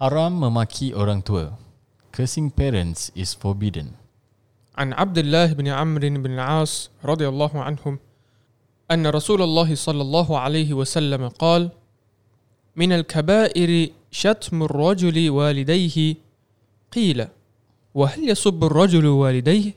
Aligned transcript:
Haram 0.00 0.36
memaki 0.36 0.92
orang 0.92 1.24
tua. 1.24 1.56
Cursing 2.12 2.52
parents 2.52 3.08
is 3.16 3.32
forbidden. 3.32 3.96
عن 4.76 4.92
عبد 4.92 5.18
الله 5.18 5.52
بن 5.52 5.68
عمرو 5.68 6.08
بن 6.20 6.32
العاص 6.36 6.90
رضي 7.04 7.28
الله 7.28 7.52
عنهم 7.56 7.98
أن 8.90 9.06
رسول 9.06 9.42
الله 9.42 9.74
صلى 9.74 10.02
الله 10.02 10.38
عليه 10.38 10.70
وسلم 10.76 11.28
قال 11.28 11.70
من 12.76 12.92
الكبائر 12.92 13.88
شتم 14.10 14.62
الرجل 14.62 15.30
والديه 15.30 16.14
قيل 16.92 17.28
وهل 17.94 18.20
يسب 18.30 18.64
الرجل 18.64 19.06
والديه 19.06 19.72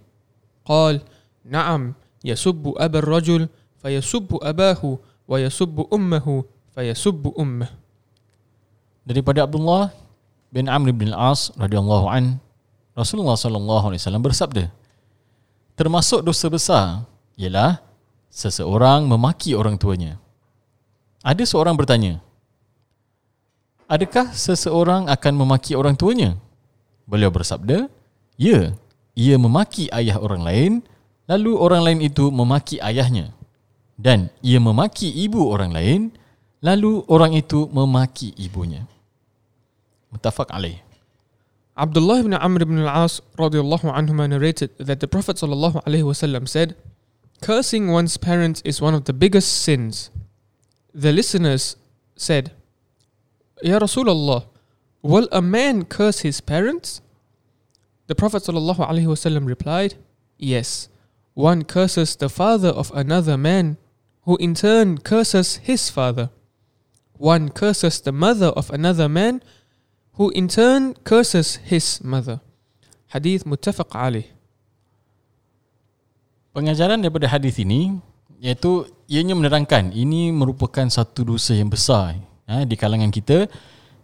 قال 0.65 1.01
نعم 1.45 1.93
يسب 2.25 2.73
أبا 2.77 2.99
الرجل 2.99 3.47
فيسب 3.79 4.29
أباه 4.41 4.97
ويسب 5.27 5.87
أمه 5.93 6.43
فيسب 6.75 7.23
أمه 7.39 7.69
Daripada 9.09 9.41
Abdullah 9.49 9.89
bin 10.54 10.70
Amr 10.70 10.94
bin 10.94 11.10
Al-As 11.10 11.50
radhiyallahu 11.58 12.06
an 12.06 12.38
Rasulullah 12.94 13.34
sallallahu 13.34 13.90
alaihi 13.90 13.98
wasallam 13.98 14.22
bersabda 14.22 14.70
Termasuk 15.74 16.22
dosa 16.22 16.46
besar 16.46 16.86
ialah 17.34 17.82
seseorang 18.30 19.10
memaki 19.10 19.58
orang 19.58 19.74
tuanya. 19.74 20.22
Ada 21.26 21.42
seorang 21.42 21.74
bertanya, 21.74 22.22
Adakah 23.90 24.30
seseorang 24.30 25.10
akan 25.10 25.34
memaki 25.34 25.74
orang 25.74 25.98
tuanya? 25.98 26.38
Beliau 27.10 27.34
bersabda, 27.34 27.90
Ya, 28.38 28.70
ia 29.18 29.34
memaki 29.34 29.90
ayah 29.90 30.22
orang 30.22 30.46
lain, 30.46 30.72
lalu 31.26 31.58
orang 31.58 31.82
lain 31.82 32.00
itu 32.06 32.30
memaki 32.30 32.78
ayahnya. 32.78 33.34
Dan 33.98 34.30
ia 34.46 34.62
memaki 34.62 35.10
ibu 35.10 35.50
orang 35.50 35.74
lain, 35.74 36.00
lalu 36.62 37.02
orang 37.10 37.34
itu 37.34 37.66
memaki 37.70 38.30
ibunya. 38.38 38.86
Mutafak 40.14 40.46
alaih. 40.54 40.80
Abdullah 41.76 42.20
ibn 42.20 42.34
Amr 42.34 42.62
ibn 42.62 42.78
al-As 42.78 43.20
radiallahu 43.36 43.90
anhuma 43.90 44.30
narrated 44.30 44.70
that 44.78 45.00
the 45.00 45.08
Prophet 45.08 45.36
sallallahu 45.36 45.82
alaihi 45.82 46.06
wasallam 46.06 46.48
said, 46.48 46.76
Cursing 47.42 47.90
one's 47.90 48.16
parents 48.16 48.62
is 48.64 48.80
one 48.80 48.94
of 48.94 49.04
the 49.04 49.12
biggest 49.12 49.62
sins. 49.62 50.10
The 50.94 51.12
listeners 51.12 51.76
said, 52.14 52.52
Ya 53.60 53.80
Rasulullah, 53.80 54.46
will 55.02 55.28
a 55.32 55.42
man 55.42 55.84
curse 55.84 56.20
his 56.20 56.40
parents? 56.40 57.02
The 58.06 58.14
Prophet 58.14 58.44
sallallahu 58.44 58.86
alaihi 58.86 59.10
wasallam 59.10 59.46
replied, 59.46 59.96
Yes, 60.38 60.88
one 61.34 61.64
curses 61.64 62.14
the 62.14 62.28
father 62.28 62.68
of 62.68 62.92
another 62.94 63.36
man, 63.36 63.78
who 64.22 64.36
in 64.36 64.54
turn 64.54 64.98
curses 64.98 65.56
his 65.56 65.90
father. 65.90 66.30
One 67.18 67.48
curses 67.50 68.00
the 68.00 68.12
mother 68.12 68.48
of 68.54 68.70
another 68.70 69.08
man, 69.08 69.42
who 70.16 70.30
in 70.32 70.46
turn 70.46 70.94
curses 71.06 71.60
his 71.66 72.00
mother. 72.02 72.40
Hadith 73.10 73.46
muttafaq 73.46 73.90
alaih. 73.94 74.26
Pengajaran 76.54 77.02
daripada 77.02 77.26
hadis 77.26 77.58
ini 77.58 77.98
iaitu 78.38 78.86
ianya 79.10 79.34
menerangkan 79.34 79.90
ini 79.90 80.30
merupakan 80.30 80.86
satu 80.86 81.34
dosa 81.34 81.54
yang 81.54 81.70
besar 81.70 82.18
ha, 82.46 82.62
di 82.62 82.78
kalangan 82.78 83.10
kita 83.10 83.50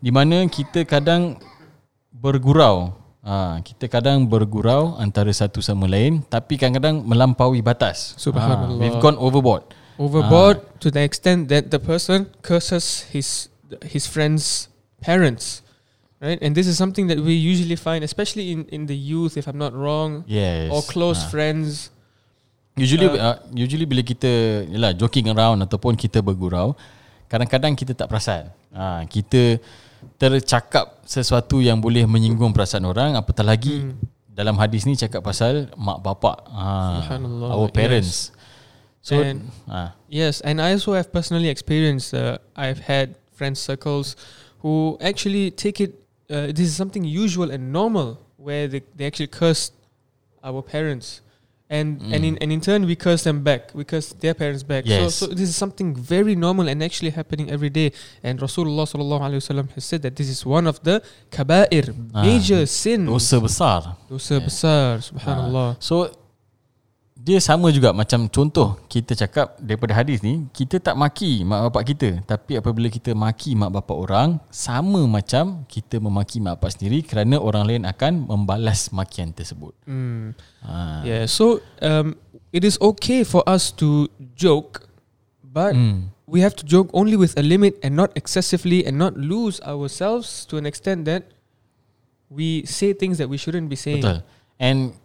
di 0.00 0.10
mana 0.10 0.48
kita 0.50 0.82
kadang 0.82 1.38
bergurau 2.10 2.96
ha, 3.22 3.62
kita 3.62 3.86
kadang 3.86 4.26
bergurau 4.26 4.98
antara 4.98 5.30
satu 5.30 5.62
sama 5.62 5.86
lain 5.86 6.26
tapi 6.26 6.58
kadang-kadang 6.58 7.04
melampaui 7.06 7.62
batas 7.62 8.18
Subhanallah. 8.18 8.80
ha, 8.80 8.82
we've 8.82 8.98
gone 8.98 9.14
overboard 9.20 9.62
Overboard 10.00 10.80
to 10.80 10.88
the 10.88 11.04
extent 11.04 11.52
that 11.52 11.68
the 11.68 11.76
person 11.76 12.32
curses 12.40 13.04
his 13.12 13.52
his 13.84 14.08
friend's 14.08 14.72
parents. 15.04 15.60
Right? 16.20 16.36
And 16.44 16.52
this 16.52 16.68
is 16.68 16.76
something 16.76 17.08
that 17.08 17.16
we 17.16 17.32
usually 17.32 17.80
find, 17.80 18.04
especially 18.04 18.52
in, 18.52 18.68
in 18.68 18.84
the 18.84 18.94
youth, 18.94 19.40
if 19.40 19.48
I'm 19.48 19.56
not 19.56 19.72
wrong, 19.72 20.22
yes 20.28 20.68
or 20.68 20.84
close 20.84 21.24
Ha. 21.24 21.32
friends. 21.32 21.88
Usually 22.76 23.08
Uh, 23.08 23.16
uh, 23.16 23.36
usually 23.56 23.88
bila 23.88 24.04
kita 24.04 24.28
yalah 24.68 24.92
joking 24.92 25.32
around 25.32 25.64
ataupun 25.64 25.96
kita 25.96 26.20
bergurau, 26.20 26.76
kadang-kadang 27.24 27.72
kita 27.72 27.96
tak 27.96 28.12
perasan. 28.12 28.52
Ha, 28.72 29.08
kita 29.08 29.58
tercakap 30.20 31.00
sesuatu 31.04 31.60
yang 31.60 31.80
boleh 31.80 32.04
menyinggung 32.04 32.52
perasaan 32.52 32.84
orang 32.84 33.16
apatah 33.16 33.44
lagi 33.44 33.80
Hmm. 33.84 33.96
dalam 34.28 34.56
hadis 34.56 34.84
ni 34.84 34.96
cakap 34.96 35.20
pasal 35.20 35.68
mak 35.76 36.00
bapak 36.00 36.36
ha, 36.48 37.16
our 37.52 37.68
parents. 37.72 38.32
So 39.00 39.20
And- 39.24 39.48
ha, 39.68 39.96
Yes, 40.08 40.44
and 40.44 40.60
I 40.60 40.76
also 40.76 40.92
have 40.92 41.08
personally 41.08 41.48
experienced. 41.48 42.12
Uh, 42.12 42.36
I've 42.52 42.84
had 42.84 43.16
friend 43.32 43.56
circles 43.56 44.16
who 44.60 45.00
actually 45.00 45.48
take 45.52 45.80
it. 45.80 45.99
Uh, 46.30 46.46
this 46.46 46.66
is 46.70 46.76
something 46.76 47.04
usual 47.04 47.50
and 47.50 47.72
normal, 47.72 48.18
where 48.36 48.68
they, 48.68 48.82
they 48.96 49.04
actually 49.06 49.26
curse 49.26 49.72
our 50.44 50.62
parents, 50.62 51.20
and 51.68 52.00
and 52.14 52.24
in 52.24 52.34
and 52.38 52.50
in 52.52 52.60
turn 52.60 52.86
we 52.86 52.94
curse 52.96 53.22
them 53.24 53.42
back. 53.42 53.62
We 53.74 53.84
curse 53.84 54.12
their 54.14 54.34
parents 54.34 54.62
back. 54.62 54.84
Yes. 54.86 55.14
So 55.14 55.26
so 55.26 55.34
this 55.34 55.48
is 55.48 55.56
something 55.56 55.94
very 55.94 56.34
normal 56.34 56.68
and 56.68 56.82
actually 56.82 57.10
happening 57.10 57.50
every 57.50 57.70
day. 57.70 57.92
And 58.22 58.38
Rasulullah 58.40 58.86
sallallahu 58.92 59.22
alaihi 59.26 59.42
wasallam 59.42 59.70
has 59.74 59.84
said 59.84 60.02
that 60.02 60.14
this 60.16 60.28
is 60.28 60.46
one 60.46 60.66
of 60.66 60.82
the 60.82 61.02
kabair, 61.30 61.94
Ah, 62.14 62.22
major 62.22 62.64
sins. 62.66 63.08
dosa 63.08 63.40
besar. 63.42 63.96
Dosa 64.10 64.38
Yeah. 64.38 64.44
besar. 64.46 64.98
Subhanallah. 64.98 65.76
So 65.78 66.10
dia 67.20 67.36
sama 67.36 67.68
juga 67.68 67.92
macam 67.92 68.24
contoh 68.32 68.80
kita 68.88 69.12
cakap 69.12 69.52
daripada 69.60 69.92
hadis 69.92 70.24
ni 70.24 70.48
kita 70.56 70.80
tak 70.80 70.96
maki 70.96 71.44
mak 71.44 71.68
bapak 71.68 71.92
kita 71.92 72.10
tapi 72.24 72.56
apabila 72.56 72.88
kita 72.88 73.12
maki 73.12 73.52
mak 73.52 73.76
bapak 73.76 73.92
orang 73.92 74.28
sama 74.48 75.04
macam 75.04 75.68
kita 75.68 76.00
memaki 76.00 76.40
mak 76.40 76.56
bapak 76.56 76.80
sendiri 76.80 77.04
kerana 77.04 77.36
orang 77.36 77.68
lain 77.68 77.82
akan 77.84 78.24
membalas 78.24 78.88
makian 78.96 79.36
tersebut. 79.36 79.76
Mm. 79.84 80.32
Ha. 80.64 81.04
Yeah, 81.04 81.28
so 81.28 81.60
um, 81.84 82.16
it 82.56 82.64
is 82.64 82.80
okay 82.80 83.20
for 83.20 83.44
us 83.44 83.68
to 83.76 84.08
joke, 84.32 84.88
but 85.44 85.76
Hmm. 85.76 86.08
we 86.24 86.40
have 86.40 86.56
to 86.56 86.64
joke 86.64 86.88
only 86.96 87.20
with 87.20 87.36
a 87.36 87.44
limit 87.44 87.76
and 87.84 87.92
not 87.92 88.16
excessively 88.16 88.80
and 88.88 88.96
not 88.96 89.12
lose 89.20 89.60
ourselves 89.68 90.48
to 90.48 90.56
an 90.56 90.64
extent 90.64 91.04
that 91.04 91.28
we 92.32 92.64
say 92.64 92.96
things 92.96 93.20
that 93.20 93.28
we 93.28 93.36
shouldn't 93.36 93.68
be 93.68 93.76
saying. 93.76 94.00
Betul. 94.00 94.24
And 94.56 94.96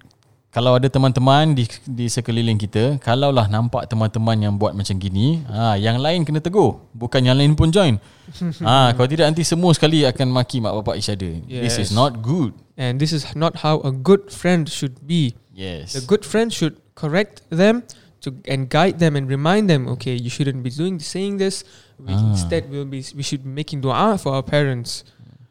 kalau 0.56 0.80
ada 0.80 0.88
teman-teman 0.88 1.52
di 1.52 1.68
di 1.84 2.08
sekeliling 2.08 2.56
kita, 2.56 2.96
kalaulah 3.04 3.52
nampak 3.52 3.92
teman-teman 3.92 4.40
yang 4.40 4.54
buat 4.56 4.72
macam 4.72 4.96
gini, 4.96 5.44
ha, 5.52 5.76
yang 5.76 6.00
lain 6.00 6.24
kena 6.24 6.40
tegur, 6.40 6.80
bukan 6.96 7.20
yang 7.20 7.36
lain 7.36 7.60
pun 7.60 7.76
join. 7.76 8.00
ha, 8.64 8.96
kalau 8.96 9.04
tidak 9.04 9.28
nanti 9.28 9.44
semua 9.44 9.76
sekali 9.76 10.08
akan 10.08 10.32
maki 10.32 10.64
mak 10.64 10.72
bapak 10.80 10.96
each 10.96 11.12
other. 11.12 11.44
This 11.44 11.76
is 11.76 11.92
Yes. 11.92 12.00
not 12.00 12.24
good. 12.24 12.56
And 12.80 13.04
this 13.04 13.12
is 13.12 13.28
not 13.36 13.68
how 13.68 13.84
a 13.84 13.92
good 13.92 14.32
friend 14.32 14.64
should 14.72 15.04
be. 15.04 15.36
Yes. 15.52 15.92
The 15.92 16.08
good 16.08 16.24
friend 16.24 16.56
should 16.56 16.80
correct 16.96 17.44
them 17.52 17.84
to 18.24 18.32
and 18.48 18.72
guide 18.72 19.04
them 19.04 19.20
and 19.20 19.28
remind 19.28 19.68
them, 19.68 19.92
okay, 20.00 20.16
you 20.16 20.32
shouldn't 20.32 20.64
be 20.64 20.72
doing 20.72 21.04
saying 21.04 21.36
this. 21.36 21.68
We 22.00 22.16
Ah. 22.16 22.32
instead 22.32 22.72
will 22.72 22.88
be 22.88 23.04
we 23.12 23.28
should 23.28 23.44
be 23.44 23.52
making 23.52 23.84
dua 23.84 24.16
for 24.16 24.32
our 24.32 24.44
parents. 24.48 25.04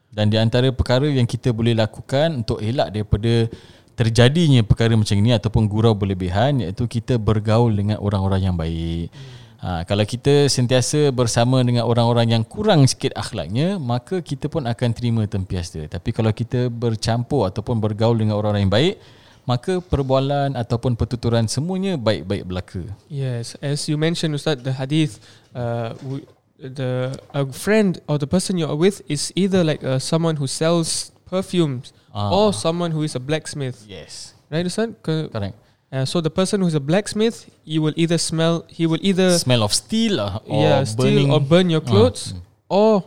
Dan 0.09 0.33
di 0.33 0.41
antara 0.41 0.73
perkara 0.73 1.05
yang 1.13 1.29
kita 1.29 1.53
boleh 1.53 1.77
lakukan 1.77 2.41
untuk 2.41 2.63
elak 2.65 2.89
daripada 2.89 3.53
terjadinya 3.95 4.61
perkara 4.67 4.95
macam 4.99 5.15
ini 5.15 5.35
ataupun 5.35 5.71
gurau 5.71 5.95
berlebihan 5.95 6.63
iaitu 6.63 6.87
kita 6.91 7.19
bergaul 7.19 7.71
dengan 7.71 8.03
orang-orang 8.03 8.51
yang 8.51 8.57
baik. 8.59 9.11
Ha, 9.65 9.81
kalau 9.89 10.05
kita 10.05 10.45
sentiasa 10.53 11.09
bersama 11.09 11.65
dengan 11.65 11.89
orang-orang 11.89 12.37
yang 12.37 12.45
kurang 12.45 12.85
sikit 12.85 13.17
akhlaknya, 13.17 13.81
maka 13.81 14.21
kita 14.21 14.53
pun 14.53 14.69
akan 14.69 14.91
terima 14.93 15.25
tempias 15.25 15.73
dia. 15.73 15.89
Tapi 15.89 16.13
kalau 16.13 16.29
kita 16.37 16.69
bercampur 16.69 17.49
ataupun 17.49 17.81
bergaul 17.81 18.13
dengan 18.13 18.37
orang-orang 18.37 18.69
yang 18.69 18.75
baik, 18.75 18.95
maka 19.49 19.81
perbualan 19.81 20.53
ataupun 20.53 21.01
pertuturan 21.01 21.49
semuanya 21.49 21.97
baik-baik 21.97 22.45
belaka. 22.45 22.85
Yes, 23.09 23.57
as 23.65 23.89
you 23.89 23.97
mentioned, 23.97 24.37
Ustad, 24.37 24.69
the 24.69 24.77
hadith, 24.77 25.17
uh, 25.57 25.97
the 26.61 27.17
a 27.33 27.49
friend 27.49 28.05
or 28.05 28.21
the 28.21 28.29
person 28.29 28.61
you're 28.61 28.77
with 28.77 29.01
is 29.09 29.33
either 29.33 29.65
like 29.65 29.81
uh, 29.81 29.97
someone 29.97 30.37
who 30.37 30.45
sells 30.49 31.09
perfumes 31.25 31.97
Ah. 32.15 32.31
or 32.31 32.53
someone 32.53 32.91
who 32.93 33.03
is 33.03 33.15
a 33.17 33.21
blacksmith, 33.21 33.85
Yes. 33.89 34.35
right? 34.51 34.65
Co- 35.03 35.29
Correct. 35.29 35.57
Uh, 35.93 36.05
so 36.05 36.21
the 36.21 36.31
person 36.31 36.61
who's 36.63 36.75
a 36.75 36.81
blacksmith, 36.81 37.51
you 37.65 37.81
will 37.83 37.93
either 37.97 38.19
smell, 38.19 38.65
he 38.69 38.87
will 38.87 38.99
either 39.03 39.39
Smell 39.39 39.63
of 39.63 39.73
steel 39.75 40.21
or, 40.21 40.41
or 40.47 40.63
yeah 40.63 40.85
steal 40.85 41.05
burning. 41.07 41.31
or 41.31 41.41
burn 41.41 41.71
your 41.71 41.83
Ah, 41.87 41.91
clothes, 41.91 42.33
mm. 42.33 42.41
or 42.69 43.05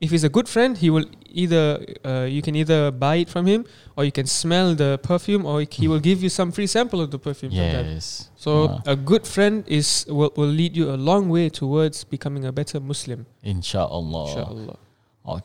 if 0.00 0.10
he's 0.10 0.24
a 0.24 0.28
good 0.28 0.48
friend, 0.48 0.76
he 0.78 0.88
will 0.88 1.04
either 1.32 1.64
uh, 2.04 2.24
you 2.28 2.40
can 2.42 2.54
either 2.56 2.90
buy 2.90 3.16
it 3.16 3.28
from 3.28 3.44
him 3.46 3.64
or 3.96 4.04
you 4.04 4.10
can 4.12 4.26
smell 4.26 4.74
the 4.74 4.98
perfume 5.02 5.44
or 5.44 5.60
he 5.70 5.86
will 5.86 6.00
give 6.00 6.22
you 6.24 6.28
some 6.30 6.50
free 6.50 6.66
sample 6.66 7.00
of 7.00 7.10
the 7.10 7.18
perfume. 7.18 7.52
Yes. 7.52 8.30
So 8.36 8.50
Ah. 8.68 8.92
a 8.94 8.96
good 8.96 9.26
friend 9.26 9.64
is 9.68 10.06
will, 10.08 10.32
will 10.36 10.48
lead 10.60 10.74
you 10.76 10.90
a 10.90 10.96
long 11.10 11.28
way 11.28 11.50
towards 11.50 12.04
becoming 12.04 12.44
a 12.46 12.52
better 12.52 12.80
Muslim. 12.80 13.26
InsyaAllah. 13.44 14.26
Inshallah. 14.28 14.76
Oh. 15.26 15.40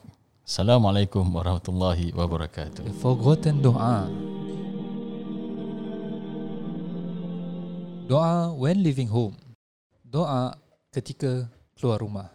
Assalamualaikum 0.46 1.26
warahmatullahi 1.34 2.14
wabarakatuh. 2.14 2.86
Eh, 2.86 2.94
forgotten 3.02 3.66
doa. 3.66 4.06
Doa 8.06 8.54
when 8.54 8.86
leaving 8.86 9.10
home. 9.10 9.34
Doa 10.06 10.54
ketika 10.94 11.50
keluar 11.74 11.98
rumah. 11.98 12.30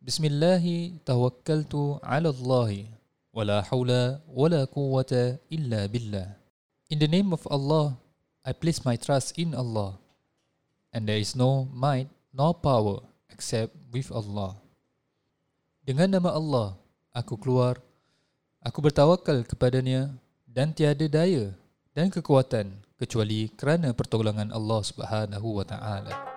Bismillahirrahmanirrahim. 0.00 1.04
Tawakkaltu 1.04 2.00
'ala 2.00 2.32
Allah. 2.32 2.88
Wala 3.36 3.60
hawla 3.60 4.24
wala 4.24 4.64
quwwata 4.64 5.36
illa 5.52 5.84
billah. 5.84 6.32
In 6.88 6.96
the 6.96 7.12
name 7.12 7.36
of 7.36 7.44
Allah, 7.52 7.92
I 8.40 8.56
place 8.56 8.88
my 8.88 8.96
trust 8.96 9.36
in 9.36 9.52
Allah. 9.52 10.00
And 10.96 11.04
there 11.04 11.20
is 11.20 11.36
no 11.36 11.68
might 11.76 12.08
nor 12.32 12.56
power 12.56 13.04
except 13.28 13.76
with 13.92 14.08
Allah. 14.08 14.56
Dengan 15.84 16.16
nama 16.16 16.32
Allah, 16.32 16.80
aku 17.18 17.34
keluar 17.34 17.82
aku 18.62 18.78
bertawakal 18.78 19.42
kepadanya 19.42 20.14
dan 20.46 20.70
tiada 20.70 21.10
daya 21.10 21.50
dan 21.90 22.14
kekuatan 22.14 22.78
kecuali 22.94 23.50
kerana 23.58 23.90
pertolongan 23.90 24.54
Allah 24.54 24.80
Subhanahu 24.86 25.58
wa 25.58 25.66
taala 25.66 26.27